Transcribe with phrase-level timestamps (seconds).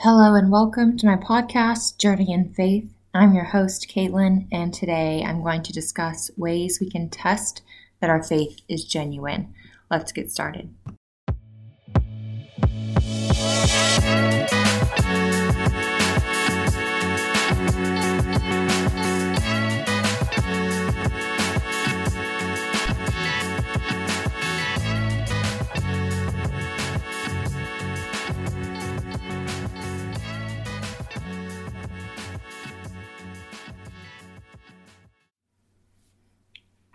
[0.00, 2.86] Hello and welcome to my podcast, Journey in Faith.
[3.14, 7.62] I'm your host, Caitlin, and today I'm going to discuss ways we can test
[8.00, 9.54] that our faith is genuine.
[9.90, 10.68] Let's get started.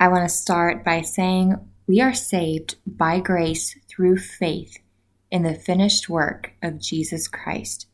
[0.01, 4.79] I want to start by saying we are saved by grace through faith
[5.29, 7.85] in the finished work of Jesus Christ.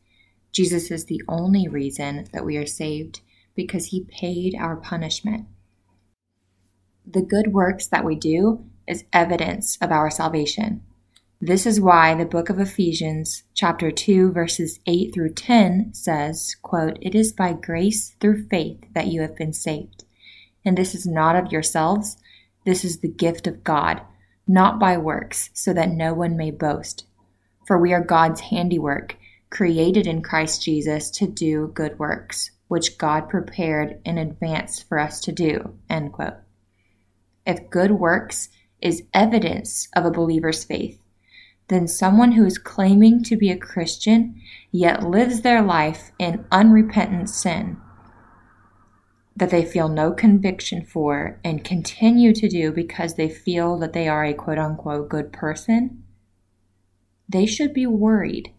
[0.50, 3.20] Jesus is the only reason that we are saved
[3.54, 5.48] because he paid our punishment.
[7.06, 10.82] The good works that we do is evidence of our salvation.
[11.42, 16.96] This is why the book of Ephesians, chapter 2, verses 8 through 10 says, quote,
[17.02, 20.04] It is by grace through faith that you have been saved
[20.68, 22.18] and this is not of yourselves,
[22.66, 24.02] this is the gift of God,
[24.46, 27.06] not by works, so that no one may boast.
[27.66, 29.16] For we are God's handiwork,
[29.50, 35.20] created in Christ Jesus to do good works, which God prepared in advance for us
[35.22, 35.74] to do.
[35.88, 36.34] End quote.
[37.46, 38.50] If good works
[38.82, 41.00] is evidence of a believer's faith,
[41.68, 47.30] then someone who is claiming to be a Christian yet lives their life in unrepentant
[47.30, 47.78] sin
[49.38, 54.08] that they feel no conviction for and continue to do because they feel that they
[54.08, 56.02] are a quote unquote good person,
[57.28, 58.52] they should be worried.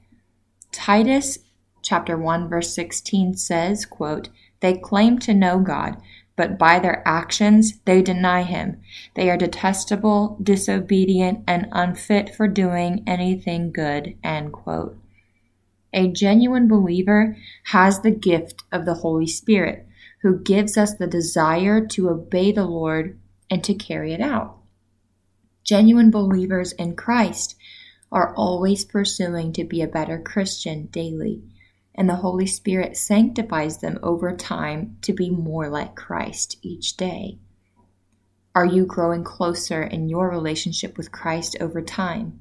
[0.72, 1.40] Titus
[1.82, 4.30] chapter 1 verse 16 says, quote,
[4.62, 5.98] they claim to know God,
[6.38, 8.80] but by their actions they deny him.
[9.16, 14.98] They are detestable, disobedient, and unfit for doing anything good, end quote.
[15.92, 17.36] A genuine believer
[17.66, 19.86] has the gift of the Holy Spirit
[20.22, 24.58] who gives us the desire to obey the Lord and to carry it out.
[25.64, 27.56] Genuine believers in Christ
[28.12, 31.44] are always pursuing to be a better Christian daily,
[31.94, 37.38] and the Holy Spirit sanctifies them over time to be more like Christ each day.
[38.56, 42.40] Are you growing closer in your relationship with Christ over time?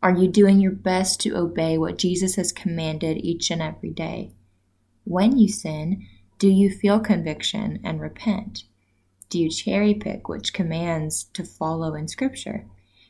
[0.00, 4.32] Are you doing your best to obey what Jesus has commanded each and every day?
[5.02, 6.06] When you sin,
[6.38, 8.62] do you feel conviction and repent?
[9.28, 12.64] Do you cherry pick which commands to follow in Scripture?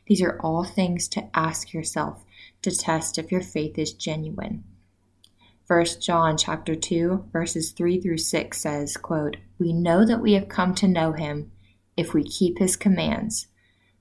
[0.07, 2.25] These are all things to ask yourself
[2.63, 4.63] to test if your faith is genuine.
[5.67, 10.49] 1 John chapter 2 verses 3 through 6 says, quote, "We know that we have
[10.49, 11.51] come to know him
[11.95, 13.45] if we keep his commands.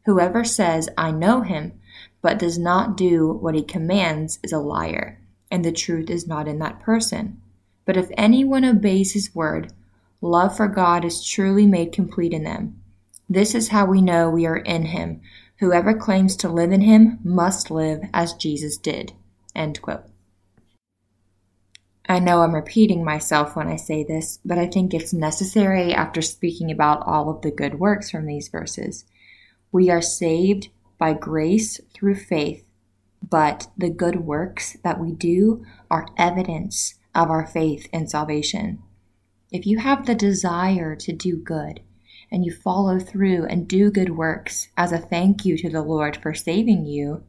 [0.07, 1.79] Whoever says, I know him,
[2.23, 6.49] but does not do what he commands is a liar, and the truth is not
[6.49, 7.43] in that person."
[7.89, 9.73] But if anyone obeys his word,
[10.21, 12.83] love for God is truly made complete in them.
[13.31, 15.23] This is how we know we are in him.
[15.61, 19.15] Whoever claims to live in him must live as Jesus did.
[19.55, 20.05] End quote.
[22.07, 26.21] I know I'm repeating myself when I say this, but I think it's necessary after
[26.21, 29.07] speaking about all of the good works from these verses.
[29.73, 30.69] We are saved
[30.99, 32.67] by grace through faith,
[33.27, 38.81] but the good works that we do are evidence of our faith and salvation.
[39.51, 41.81] If you have the desire to do good
[42.31, 46.17] and you follow through and do good works as a thank you to the Lord
[46.17, 47.25] for saving you,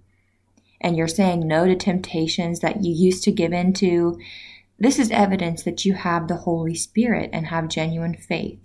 [0.79, 4.19] and you're saying no to temptations that you used to give in to,
[4.77, 8.59] this is evidence that you have the Holy Spirit and have genuine faith.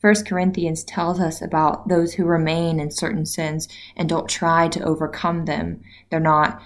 [0.00, 4.82] 1 Corinthians tells us about those who remain in certain sins and don't try to
[4.82, 5.80] overcome them.
[6.10, 6.60] They're not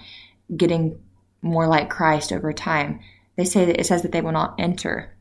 [0.56, 0.98] getting
[1.42, 3.00] more like Christ over time
[3.36, 5.14] they say that it says that they will not enter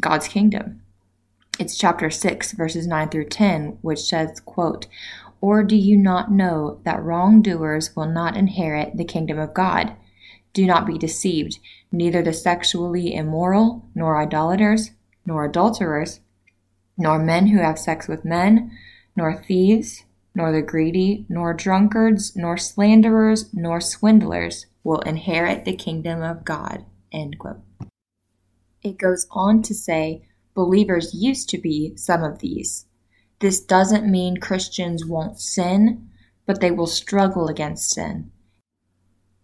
[0.00, 0.82] God's kingdom.
[1.58, 4.86] It's chapter 6 verses 9 through 10 which says, quote,
[5.40, 9.94] "Or do you not know that wrongdoers will not inherit the kingdom of God?
[10.52, 11.58] Do not be deceived,
[11.90, 14.92] neither the sexually immoral, nor idolaters,
[15.24, 16.20] nor adulterers,
[16.96, 18.70] nor men who have sex with men,
[19.14, 20.04] nor thieves,
[20.34, 26.84] nor the greedy, nor drunkards, nor slanderers, nor swindlers will inherit the kingdom of God."
[27.16, 27.62] End quote.
[28.82, 32.84] It goes on to say believers used to be some of these.
[33.38, 36.10] This doesn't mean Christians won't sin,
[36.44, 38.30] but they will struggle against sin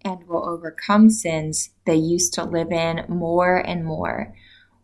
[0.05, 4.35] and will overcome sins they used to live in more and more.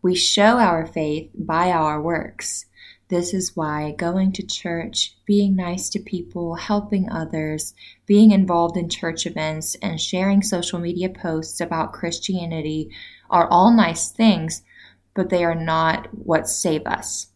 [0.00, 2.64] We show our faith by our works.
[3.08, 7.74] This is why going to church, being nice to people, helping others,
[8.04, 12.90] being involved in church events, and sharing social media posts about Christianity
[13.30, 14.62] are all nice things,
[15.14, 17.28] but they are not what save us.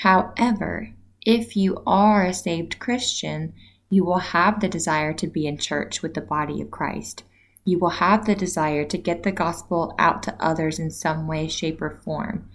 [0.00, 0.90] However,
[1.24, 3.54] if you are a saved Christian,
[3.88, 7.24] you will have the desire to be in church with the body of Christ.
[7.64, 11.48] You will have the desire to get the gospel out to others in some way,
[11.48, 12.48] shape, or form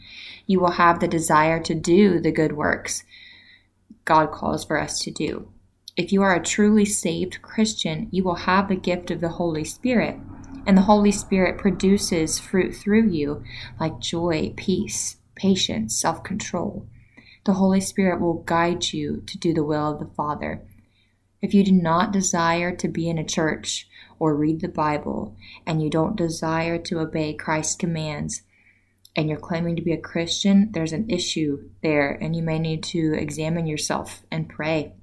[0.50, 3.04] you will have the desire to do the good works
[4.04, 5.48] God calls for us to do.
[5.96, 9.64] If you are a truly saved Christian, you will have the gift of the Holy
[9.64, 10.18] Spirit,
[10.66, 13.44] and the Holy Spirit produces fruit through you
[13.80, 16.88] like joy, peace, patience, self control.
[17.46, 20.64] The Holy Spirit will guide you to do the will of the Father.
[21.42, 23.88] If you do not desire to be in a church
[24.20, 28.44] or read the Bible, and you don't desire to obey Christ's commands,
[29.16, 32.84] and you're claiming to be a Christian, there's an issue there, and you may need
[32.84, 34.94] to examine yourself and pray.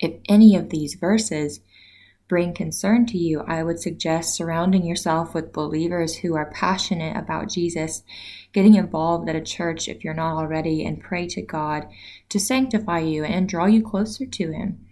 [0.00, 1.60] If any of these verses
[2.28, 7.50] bring concern to you, I would suggest surrounding yourself with believers who are passionate about
[7.50, 8.02] Jesus,
[8.52, 11.86] getting involved at a church if you're not already, and pray to God
[12.28, 14.86] to sanctify you and draw you closer to Him.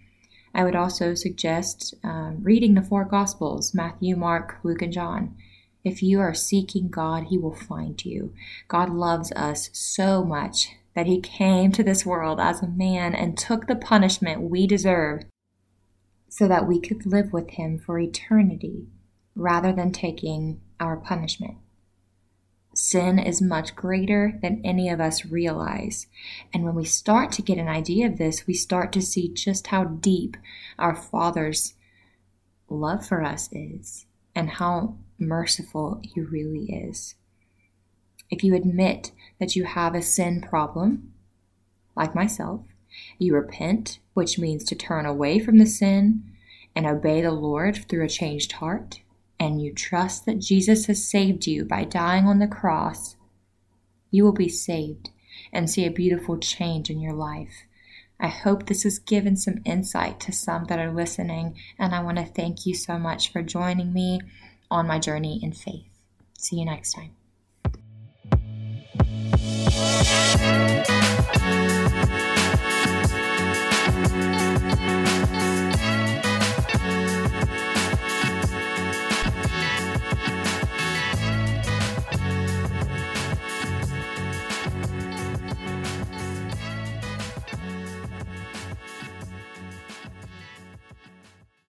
[0.57, 5.35] I would also suggest um, reading the four Gospels Matthew, Mark, Luke, and John.
[5.83, 8.33] If you are seeking God, He will find you.
[8.67, 13.37] God loves us so much that He came to this world as a man and
[13.37, 15.27] took the punishment we deserved
[16.27, 18.87] so that we could live with Him for eternity
[19.35, 21.57] rather than taking our punishment.
[22.77, 26.05] Sin is much greater than any of us realize.
[26.53, 29.65] And when we start to get an idea of this, we start to see just
[29.67, 30.37] how deep
[30.77, 31.73] our Father's
[32.69, 37.15] love for us is and how merciful He really is.
[38.29, 41.13] If you admit that you have a sin problem,
[41.95, 42.61] like myself,
[43.17, 46.31] you repent, which means to turn away from the sin
[46.75, 49.01] and obey the Lord through a changed heart,
[49.47, 53.15] and you trust that Jesus has saved you by dying on the cross,
[54.11, 55.09] you will be saved
[55.53, 57.63] and see a beautiful change in your life.
[58.19, 62.17] I hope this has given some insight to some that are listening, and I want
[62.17, 64.19] to thank you so much for joining me
[64.69, 65.87] on my journey in faith.
[66.37, 67.11] See you next time.